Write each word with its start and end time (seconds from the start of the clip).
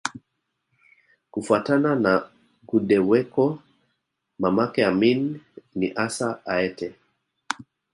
Kufuatana 1.31 1.95
na 1.95 2.29
Gudewekko 2.63 3.59
mamake 4.39 4.85
Amin 4.85 5.41
ni 5.75 5.87
Assa 6.03 6.29
Aatte 6.47 6.93